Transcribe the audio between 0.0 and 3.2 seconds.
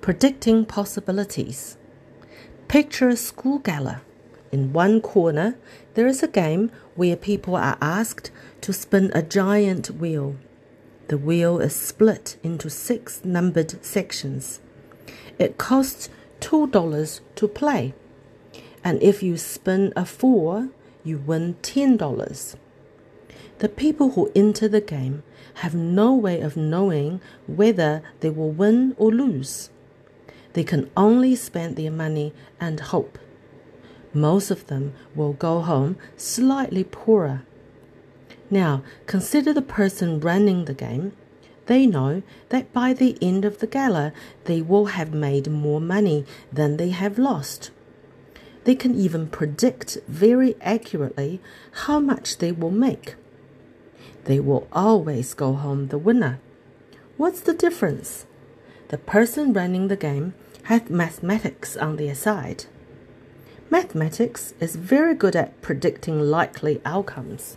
Predicting possibilities. Picture a